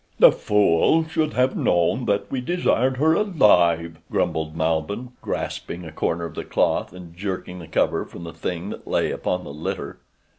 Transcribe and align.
"The 0.17 0.31
fool 0.31 1.07
should 1.07 1.33
have 1.33 1.55
known 1.55 2.05
that 2.05 2.31
we 2.31 2.41
desired 2.41 2.97
her 2.97 3.13
alive," 3.13 3.99
grumbled 4.11 4.55
Malbihn, 4.57 5.11
grasping 5.21 5.85
a 5.85 5.91
corner 5.91 6.25
of 6.25 6.33
the 6.33 6.43
cloth 6.43 6.91
and 6.91 7.15
jerking 7.15 7.59
the 7.59 7.67
cover 7.67 8.03
from 8.05 8.23
the 8.23 8.33
thing 8.33 8.71
that 8.71 8.87
lay 8.87 9.11
upon 9.11 9.43
the 9.43 9.53
litter. 9.53 9.99